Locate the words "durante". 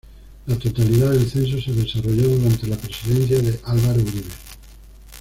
2.29-2.65